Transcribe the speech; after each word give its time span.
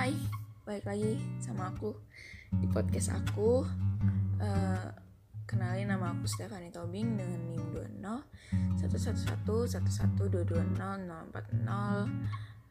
Hai, 0.00 0.16
balik 0.64 0.88
lagi 0.88 1.20
sama 1.44 1.76
aku 1.76 1.92
di 2.56 2.64
podcast 2.72 3.12
aku. 3.12 3.68
Uh, 4.40 4.88
kenalin 5.44 5.92
nama 5.92 6.16
aku 6.16 6.24
Stephanie 6.24 6.72
Tobing 6.72 7.20
dengan 7.20 7.52
NIM 7.52 7.68
20 8.00 8.00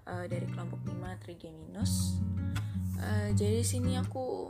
uh, 0.10 0.26
dari 0.26 0.50
kelompok 0.50 0.82
5 0.90 1.22
Trigeminus. 1.22 2.18
Uh, 2.98 3.30
jadi 3.38 3.62
sini 3.62 4.02
aku 4.02 4.50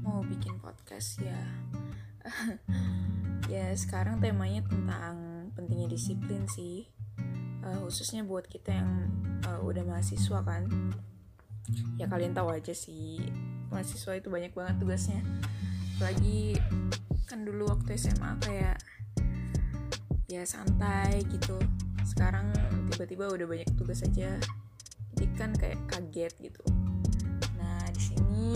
mau 0.00 0.24
bikin 0.24 0.56
podcast 0.56 1.20
ya. 1.20 1.36
ya 3.60 3.76
sekarang 3.76 4.24
temanya 4.24 4.64
tentang 4.64 5.52
pentingnya 5.52 5.92
disiplin 5.92 6.48
sih. 6.48 6.88
Uh, 7.60 7.84
khususnya 7.84 8.24
buat 8.24 8.48
kita 8.48 8.72
yang 8.72 9.12
uh, 9.44 9.60
udah 9.60 9.84
mahasiswa 9.84 10.40
kan 10.40 10.64
ya 11.98 12.06
kalian 12.06 12.32
tahu 12.36 12.54
aja 12.54 12.72
sih 12.72 13.18
mahasiswa 13.70 14.18
itu 14.18 14.28
banyak 14.30 14.52
banget 14.54 14.76
tugasnya. 14.78 15.20
Lagi 15.98 16.54
kan 17.26 17.42
dulu 17.42 17.66
waktu 17.66 17.98
SMA 17.98 18.38
kayak 18.42 18.78
ya 20.30 20.42
santai 20.46 21.22
gitu. 21.26 21.58
Sekarang 22.06 22.54
tiba-tiba 22.94 23.26
udah 23.30 23.46
banyak 23.46 23.68
tugas 23.74 24.06
aja. 24.06 24.38
Jadi 25.16 25.26
kan 25.34 25.50
kayak 25.56 25.80
kaget 25.90 26.32
gitu. 26.38 26.62
Nah 27.58 27.82
di 27.90 28.02
sini 28.02 28.54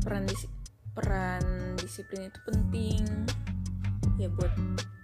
peran 0.00 0.24
dis 0.24 0.48
peran 0.96 1.76
disiplin 1.76 2.32
itu 2.32 2.40
penting. 2.48 3.04
Ya 4.16 4.32
buat 4.32 4.52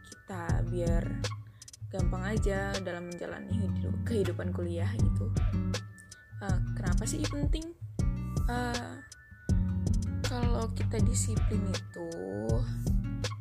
kita 0.09 0.65
biar 0.69 1.05
gampang 1.89 2.37
aja 2.37 2.77
dalam 2.85 3.09
menjalani 3.09 3.65
hidup 3.65 3.97
kehidupan 4.05 4.53
kuliah 4.53 4.93
gitu 5.01 5.33
uh, 6.43 6.61
kenapa 6.75 7.03
sih 7.05 7.23
penting? 7.27 7.67
Uh, 8.49 9.03
kalau 10.25 10.69
kita 10.77 11.01
disiplin 11.01 11.63
itu 11.73 12.11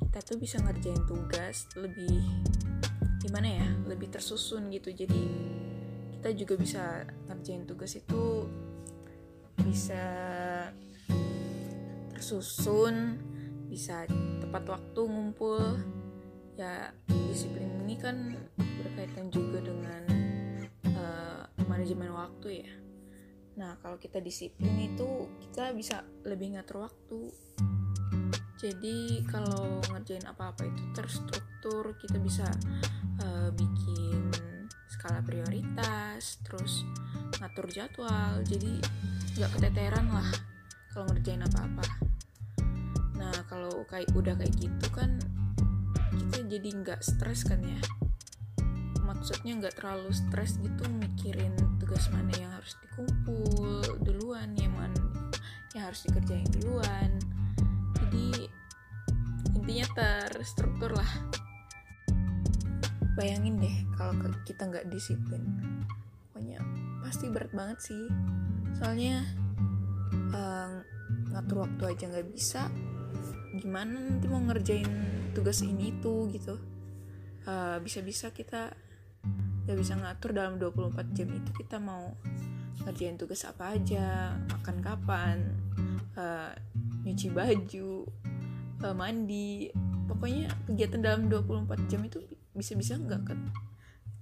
kita 0.07 0.19
tuh 0.23 0.37
bisa 0.39 0.57
ngerjain 0.63 1.03
tugas 1.03 1.67
lebih 1.75 2.23
gimana 3.21 3.47
ya 3.59 3.67
lebih 3.85 4.07
tersusun 4.07 4.71
gitu. 4.71 4.95
Jadi 4.95 5.23
kita 6.17 6.29
juga 6.33 6.53
bisa 6.57 6.83
ngerjain 7.29 7.67
tugas 7.67 7.93
itu 7.99 8.47
bisa 9.61 10.05
tersusun 12.15 13.19
bisa 13.67 14.07
tepat 14.41 14.63
waktu 14.79 15.01
ngumpul. 15.05 15.77
Ya 16.57 16.89
disiplin 17.29 17.69
ini 17.85 17.95
kan 18.01 18.33
berkaitan 18.57 19.29
juga 19.29 19.61
dengan 19.61 20.03
uh, 20.97 21.45
manajemen 21.69 22.09
waktu 22.15 22.65
ya 22.65 22.86
Nah, 23.57 23.73
kalau 23.81 23.97
kita 23.97 24.21
disiplin 24.21 24.77
itu 24.77 25.25
kita 25.41 25.73
bisa 25.73 26.05
lebih 26.25 26.53
ngatur 26.53 26.85
waktu. 26.85 27.21
Jadi 28.57 29.21
kalau 29.29 29.81
ngerjain 29.93 30.25
apa-apa 30.25 30.65
itu 30.65 30.81
terstruktur, 30.93 31.93
kita 31.97 32.17
bisa 32.17 32.45
uh, 33.21 33.49
bikin 33.53 34.33
skala 34.89 35.21
prioritas, 35.25 36.41
terus 36.45 36.85
ngatur 37.41 37.69
jadwal. 37.69 38.41
Jadi 38.45 38.81
nggak 39.37 39.51
keteteran 39.57 40.09
lah 40.09 40.29
kalau 40.93 41.09
ngerjain 41.13 41.41
apa-apa. 41.41 41.85
Nah, 43.17 43.33
kalau 43.49 43.85
kayak 43.89 44.09
udah 44.13 44.37
kayak 44.37 44.53
gitu 44.57 44.87
kan 44.93 45.17
kita 46.17 46.45
jadi 46.49 46.69
nggak 46.81 47.01
stres 47.05 47.45
kan 47.45 47.61
ya 47.61 47.77
maksudnya 49.07 49.55
nggak 49.55 49.79
terlalu 49.79 50.11
stres 50.11 50.59
gitu 50.59 50.83
mikirin 50.99 51.55
tugas 51.79 52.11
mana 52.11 52.35
yang 52.35 52.51
harus 52.51 52.75
dikumpul 52.83 54.03
duluan 54.03 54.51
yang 54.59 54.75
mana 54.75 54.99
yang 55.77 55.93
harus 55.93 56.01
dikerjain 56.09 56.49
duluan. 56.57 57.11
Jadi 58.01 58.49
intinya 59.53 59.85
terstruktur 59.93 60.97
lah. 60.97 61.11
Bayangin 63.13 63.61
deh 63.61 63.77
kalau 63.93 64.17
kita 64.45 64.65
nggak 64.65 64.89
disiplin. 64.89 65.45
Pokoknya 66.33 66.61
pasti 67.05 67.29
berat 67.29 67.53
banget 67.53 67.79
sih. 67.93 68.03
Soalnya 68.77 69.21
uh, 70.33 70.81
ngatur 71.33 71.69
waktu 71.69 71.83
aja 71.93 72.03
nggak 72.09 72.29
bisa. 72.33 72.73
Gimana 73.57 74.01
nanti 74.01 74.25
mau 74.25 74.41
ngerjain 74.41 74.89
tugas 75.37 75.61
ini 75.61 75.93
tuh 76.01 76.25
gitu. 76.33 76.57
Uh, 77.47 77.79
bisa-bisa 77.79 78.33
kita 78.33 78.75
gak 79.67 79.77
bisa 79.77 79.99
ngatur 79.99 80.31
dalam 80.31 80.55
24 80.55 81.11
jam 81.11 81.27
itu 81.35 81.51
kita 81.51 81.77
mau 81.77 82.15
ngerjain 82.87 83.19
tugas 83.19 83.43
apa 83.43 83.75
aja 83.75 84.39
makan 84.47 84.77
kapan 84.79 85.37
uh, 86.15 86.55
nyuci 87.03 87.27
baju 87.31 88.07
uh, 88.83 88.95
mandi. 88.95 89.71
Pokoknya 90.07 90.47
kegiatan 90.65 91.03
dalam 91.03 91.27
24 91.27 91.91
jam 91.91 92.01
itu 92.07 92.23
bisa-bisa 92.55 92.95
nggak 92.95 93.21
ke 93.27 93.33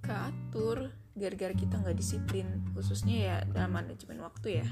keatur 0.02 0.90
gara-gara 1.14 1.54
kita 1.54 1.78
nggak 1.78 1.96
disiplin. 1.96 2.66
Khususnya 2.74 3.16
ya 3.16 3.36
dalam 3.46 3.70
manajemen 3.74 4.18
waktu 4.22 4.62
ya. 4.62 4.68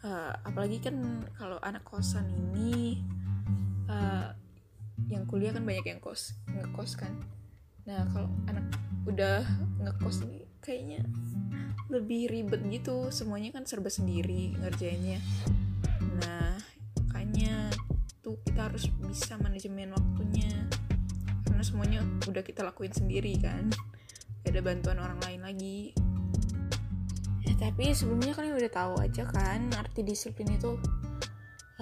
Uh, 0.00 0.32
apalagi 0.48 0.80
kan 0.80 1.26
kalau 1.36 1.60
anak 1.60 1.84
kosan 1.84 2.24
ini 2.30 3.04
uh, 3.90 4.32
yang 5.12 5.28
kuliah 5.28 5.52
kan 5.52 5.66
banyak 5.66 5.84
yang 5.84 6.00
kos 6.00 6.32
ngekos 6.48 6.96
kan 6.96 7.12
nah 7.90 8.06
kalau 8.14 8.30
anak 8.46 8.62
udah 9.10 9.42
ngekos 9.82 10.22
ini 10.22 10.46
kayaknya 10.62 11.02
lebih 11.90 12.30
ribet 12.30 12.62
gitu. 12.70 13.10
Semuanya 13.10 13.50
kan 13.50 13.66
serba 13.66 13.90
sendiri 13.90 14.54
ngerjainnya. 14.62 15.18
Nah 16.22 16.54
makanya 17.02 17.66
tuh 18.22 18.38
kita 18.46 18.70
harus 18.70 18.86
bisa 19.02 19.34
manajemen 19.42 19.90
waktunya. 19.90 20.70
Karena 21.42 21.62
semuanya 21.66 22.00
udah 22.30 22.46
kita 22.46 22.62
lakuin 22.62 22.94
sendiri 22.94 23.34
kan. 23.42 23.66
Gak 24.46 24.54
ada 24.54 24.62
bantuan 24.62 25.02
orang 25.02 25.18
lain 25.26 25.42
lagi. 25.42 25.90
Ya 27.42 27.58
tapi 27.58 27.90
sebelumnya 27.90 28.38
kalian 28.38 28.54
udah 28.54 28.70
tahu 28.70 28.94
aja 29.02 29.26
kan 29.26 29.66
arti 29.74 30.06
disiplin 30.06 30.54
itu 30.54 30.78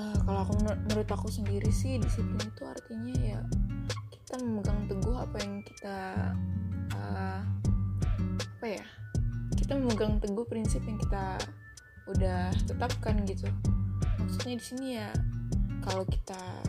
uh, 0.00 0.19
kalau 0.25 0.40
aku 0.48 0.56
menurut 0.64 1.08
aku 1.12 1.28
sendiri 1.28 1.69
sih 1.69 2.00
disiplin 2.00 2.40
itu 2.40 2.64
artinya 2.64 3.14
ya 3.20 3.40
kita 4.28 4.44
memegang 4.44 4.84
teguh 4.84 5.16
apa 5.16 5.41
yang 5.41 5.65
kita 5.65 5.97
uh, 6.93 7.41
apa 8.61 8.66
ya? 8.69 8.84
Kita 9.56 9.72
memegang 9.81 10.21
teguh 10.21 10.44
prinsip 10.44 10.84
yang 10.84 11.00
kita 11.00 11.41
udah 12.12 12.53
tetapkan 12.69 13.25
gitu. 13.25 13.49
Maksudnya 14.21 14.61
di 14.61 14.65
sini 14.69 14.87
ya 15.00 15.09
kalau 15.81 16.05
kita 16.05 16.61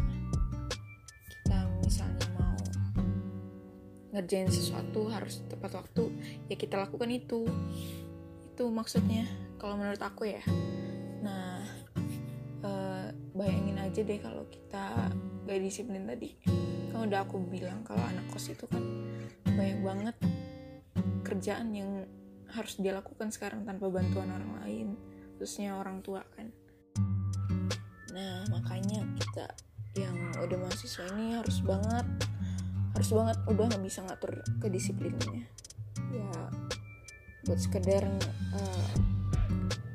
kita 1.27 1.67
misalnya 1.83 2.23
mau 2.39 2.55
ngerjain 4.15 4.47
sesuatu 4.47 5.11
harus 5.11 5.43
tepat 5.51 5.83
waktu 5.83 6.15
ya 6.47 6.55
kita 6.55 6.79
lakukan 6.79 7.11
itu. 7.11 7.43
Itu 8.55 8.71
maksudnya 8.71 9.27
kalau 9.59 9.75
menurut 9.75 9.99
aku 9.99 10.31
ya. 10.31 10.39
Nah 11.27 11.59
uh, 12.63 13.11
bayangin 13.35 13.83
aja 13.83 13.99
deh 13.99 14.19
kalau 14.23 14.47
kita 14.47 15.11
gak 15.43 15.59
disiplin 15.59 16.07
tadi 16.07 16.39
kan 16.89 17.07
udah 17.07 17.25
aku 17.25 17.37
bilang 17.45 17.85
kalau 17.85 18.01
anak 18.03 18.25
kos 18.33 18.51
itu 18.51 18.65
kan 18.65 18.81
banyak 19.45 19.79
banget 19.81 20.15
kerjaan 21.23 21.71
yang 21.73 22.05
harus 22.49 22.81
dia 22.81 22.97
lakukan 22.97 23.29
sekarang 23.29 23.63
tanpa 23.63 23.87
bantuan 23.93 24.29
orang 24.33 24.53
lain 24.65 24.87
khususnya 25.37 25.77
orang 25.77 26.01
tua 26.01 26.25
kan. 26.35 26.51
Nah 28.11 28.43
makanya 28.51 29.05
kita 29.15 29.45
yang 29.97 30.15
udah 30.37 30.57
mahasiswa 30.57 31.05
ini 31.15 31.37
harus 31.37 31.61
banget 31.65 32.05
harus 32.93 33.09
banget 33.15 33.37
udah 33.47 33.63
nggak 33.69 33.83
bisa 33.85 33.99
ngatur 34.05 34.43
kedisiplinannya 34.59 35.45
ya 36.13 36.33
buat 37.47 37.59
sekedar 37.59 38.03
uh, 38.53 38.91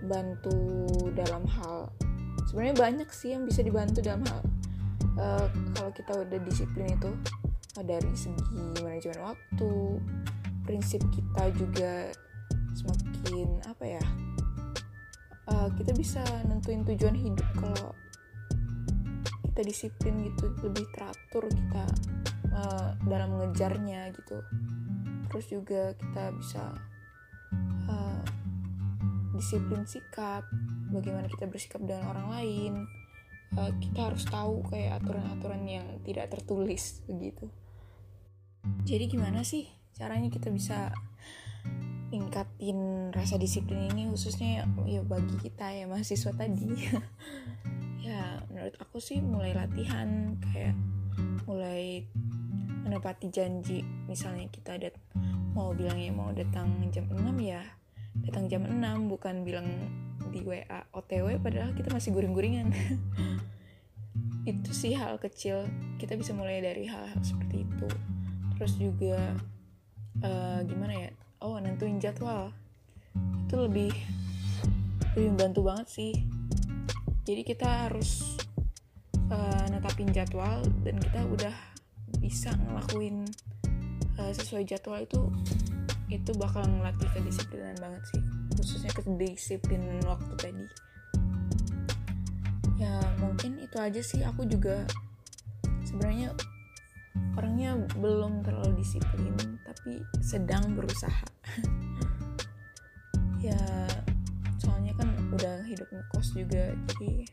bantu 0.09 0.57
dalam 1.15 1.45
hal 1.47 1.93
sebenarnya 2.49 2.77
banyak 2.77 3.09
sih 3.13 3.37
yang 3.37 3.45
bisa 3.45 3.61
dibantu 3.61 4.01
dalam 4.01 4.25
hal 4.27 4.41
uh, 5.19 5.47
kalau 5.77 5.91
kita 5.95 6.13
udah 6.15 6.39
disiplin 6.45 6.89
itu 6.91 7.11
dari 7.83 8.13
segi 8.15 8.63
manajemen 8.83 9.35
waktu 9.35 9.73
prinsip 10.63 11.03
kita 11.11 11.51
juga 11.59 12.11
semakin 12.75 13.63
apa 13.67 13.85
ya 13.99 14.05
uh, 15.51 15.69
kita 15.75 15.93
bisa 15.95 16.23
nentuin 16.47 16.87
tujuan 16.87 17.15
hidup 17.15 17.47
kalau 17.59 17.91
kita 19.55 19.71
disiplin 19.71 20.19
gitu 20.27 20.51
lebih 20.67 20.83
teratur 20.91 21.47
kita 21.47 21.85
uh, 22.51 22.91
dalam 23.07 23.39
mengejarnya 23.39 24.11
gitu. 24.11 24.43
Terus 25.31 25.47
juga 25.47 25.83
kita 25.95 26.25
bisa 26.35 26.65
uh, 27.87 28.23
disiplin 29.35 29.87
sikap 29.87 30.43
bagaimana 30.91 31.31
kita 31.31 31.47
bersikap 31.47 31.83
dengan 31.87 32.11
orang 32.11 32.27
lain 32.35 32.73
uh, 33.59 33.73
kita 33.81 34.13
harus 34.13 34.25
tahu 34.27 34.63
kayak 34.69 35.03
aturan-aturan 35.03 35.63
yang 35.67 35.87
tidak 36.07 36.31
tertulis 36.31 37.03
begitu 37.07 37.51
jadi 38.85 39.05
gimana 39.09 39.45
sih 39.45 39.69
caranya 39.95 40.29
kita 40.33 40.51
bisa 40.51 40.91
ningkatin 42.15 43.11
rasa 43.11 43.35
disiplin 43.35 43.91
ini 43.91 44.07
khususnya 44.07 44.63
ya 44.87 45.03
bagi 45.03 45.35
kita 45.43 45.75
ya 45.75 45.85
mahasiswa 45.91 46.33
tadi? 46.35 46.69
Ya 48.05 48.45
menurut 48.53 48.77
aku 48.85 49.01
sih 49.01 49.25
mulai 49.25 49.57
latihan 49.57 50.37
kayak 50.37 50.77
mulai 51.49 52.05
menepati 52.85 53.33
janji. 53.33 53.81
Misalnya 54.05 54.45
kita 54.53 54.77
ada 54.77 54.93
mau 55.57 55.73
bilangnya 55.73 56.13
mau 56.13 56.29
datang 56.29 56.69
jam 56.93 57.09
6 57.09 57.17
ya 57.41 57.65
datang 58.23 58.47
jam 58.47 58.63
6 58.69 59.11
bukan 59.11 59.43
bilang 59.43 59.67
di 60.31 60.43
WA 60.47 60.87
OTW 60.95 61.43
padahal 61.43 61.75
kita 61.75 61.91
masih 61.91 62.15
guring-guringan 62.15 62.71
itu 64.45 64.71
sih 64.77 64.93
hal 64.93 65.17
kecil. 65.17 65.65
Kita 65.97 66.17
bisa 66.21 66.37
mulai 66.37 66.61
dari 66.61 66.85
hal-hal 66.85 67.21
seperti 67.25 67.65
itu. 67.65 67.89
Terus 68.57 68.73
juga 68.77 69.35
uh, 70.21 70.61
gimana 70.65 71.09
ya? 71.09 71.11
Oh 71.41 71.57
nentuin 71.57 71.97
jadwal. 71.97 72.53
Itu 73.49 73.65
lebih 73.65 73.93
lebih 75.17 75.29
membantu 75.35 75.61
banget 75.65 75.89
sih. 75.89 76.13
Jadi 77.25 77.43
kita 77.43 77.89
harus 77.89 78.37
uh, 79.33 79.65
netapin 79.73 80.13
jadwal 80.13 80.61
dan 80.85 81.01
kita 81.01 81.25
udah 81.25 81.57
bisa 82.21 82.53
ngelakuin 82.69 83.25
uh, 84.21 84.33
sesuai 84.33 84.69
jadwal 84.69 85.01
itu 85.01 85.33
itu 86.13 86.31
bakal 86.37 86.63
ngelatih 86.69 87.09
kedisiplinan 87.17 87.75
banget 87.81 88.03
sih. 88.13 88.23
Khususnya 88.61 88.93
kedisiplinan 88.93 90.05
waktu 90.05 90.33
tadi 90.37 90.65
ya 92.79 92.95
mungkin 93.23 93.63
itu 93.63 93.77
aja 93.79 94.01
sih. 94.01 94.21
Aku 94.25 94.47
juga 94.47 94.87
sebenarnya 95.87 96.35
orangnya 97.35 97.79
belum 97.99 98.43
terlalu 98.43 98.83
disiplin 98.83 99.35
tapi 99.63 100.03
sedang 100.23 100.75
berusaha. 100.75 101.27
Ya 103.45 103.61
soalnya 104.57 104.97
kan 104.97 105.05
udah 105.29 105.69
hidup 105.69 105.85
ngekos 105.93 106.33
juga 106.33 106.73
jadi 106.73 107.29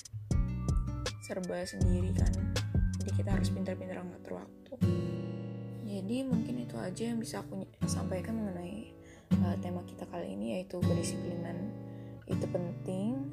serba 1.23 1.63
sendiri 1.63 2.11
kan. 2.11 2.51
Jadi 2.99 3.09
kita 3.15 3.31
harus 3.31 3.47
pintar-pintar 3.47 4.03
ngatur 4.03 4.43
waktu. 4.43 4.75
Jadi 5.88 6.17
mungkin 6.27 6.67
itu 6.67 6.75
aja 6.75 7.15
yang 7.15 7.23
bisa 7.23 7.39
aku 7.39 7.63
sampaikan 7.88 8.43
mengenai 8.43 8.91
uh, 9.39 9.55
tema 9.63 9.88
kita 9.88 10.03
kali 10.11 10.35
ini 10.35 10.59
yaitu 10.59 10.83
kedisiplinan. 10.83 11.71
Itu 12.27 12.43
penting. 12.51 13.31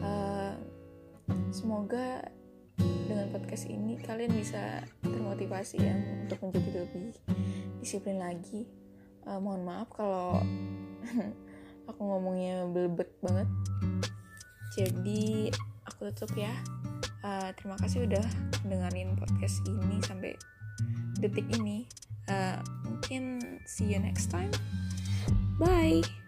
Uh, 0.00 0.56
semoga 1.50 2.24
dengan 2.78 3.32
podcast 3.32 3.66
ini 3.66 3.98
kalian 3.98 4.36
bisa 4.36 4.84
termotivasi 5.02 5.80
ya 5.80 5.96
untuk 6.24 6.38
menjadi 6.44 6.84
lebih 6.86 7.16
disiplin 7.80 8.20
lagi. 8.20 8.68
Uh, 9.24 9.40
mohon 9.42 9.64
maaf 9.64 9.90
kalau 9.92 10.40
aku 11.88 12.00
ngomongnya 12.00 12.68
belebet 12.68 13.10
banget. 13.24 13.48
Jadi 14.76 15.50
aku 15.88 16.12
tutup 16.12 16.32
ya. 16.36 16.52
Uh, 17.24 17.50
terima 17.58 17.74
kasih 17.82 18.06
udah 18.06 18.24
dengerin 18.62 19.18
podcast 19.18 19.64
ini 19.66 19.98
sampai 20.04 20.32
detik 21.18 21.48
ini. 21.58 21.88
Uh, 22.28 22.60
mungkin 22.84 23.40
see 23.64 23.88
you 23.88 23.98
next 23.98 24.28
time. 24.30 24.52
Bye 25.58 26.27